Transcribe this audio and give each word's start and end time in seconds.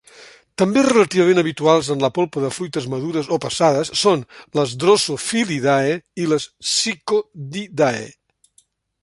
També 0.59 0.83
relativament 0.85 1.41
habituals 1.41 1.89
en 1.95 2.01
la 2.05 2.09
polpa 2.15 2.43
de 2.45 2.49
fruites 2.55 2.87
madures 2.93 3.29
o 3.37 3.39
passades 3.45 3.93
són 4.01 4.25
les 4.61 4.75
Drosophilidae 4.85 5.95
i 6.25 6.27
les 6.33 6.49
Psychodidae. 6.69 8.07